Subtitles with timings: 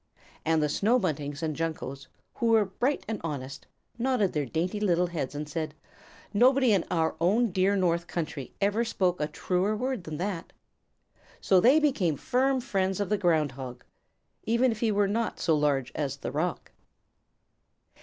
[0.43, 2.07] And the Snow Buntings and Juncos,
[2.37, 3.67] who are bright and honest,
[3.99, 5.75] nodded their dainty little heads and said,
[6.33, 10.53] "Nobody in our own dear north country ever spoke a truer word than that."
[11.39, 13.83] So they became firm friends of the Ground Hog,
[14.43, 16.71] even if he were not so large as the rock.